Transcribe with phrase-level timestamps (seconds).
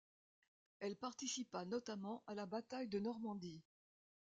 [0.79, 3.61] Elle participa notamment à la bataille de Normandie.